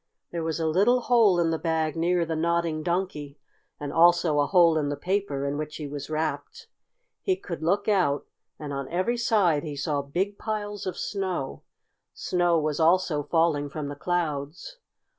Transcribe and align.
There 0.31 0.43
was 0.43 0.59
a 0.59 0.65
little 0.65 1.01
hole 1.01 1.39
in 1.39 1.51
the 1.51 1.59
bag 1.59 1.95
near 1.95 2.25
the 2.25 2.35
Nodding 2.35 2.81
Donkey, 2.81 3.37
and 3.79 3.93
also 3.93 4.39
a 4.39 4.47
hole 4.47 4.75
in 4.75 4.89
the 4.89 4.95
paper 4.97 5.45
in 5.45 5.59
which 5.59 5.75
he 5.75 5.85
was 5.85 6.09
wrapped. 6.09 6.65
He 7.21 7.35
could 7.35 7.61
look 7.61 7.87
out, 7.87 8.25
and 8.57 8.73
on 8.73 8.89
every 8.89 9.17
side 9.17 9.61
he 9.61 9.75
saw 9.75 10.01
big 10.01 10.39
piles 10.39 10.87
of 10.87 10.97
snow. 10.97 11.61
Snow 12.15 12.57
was 12.59 12.79
also 12.79 13.21
falling 13.21 13.69
from 13.69 13.89
the 13.89 13.95
clouds. 13.95 14.79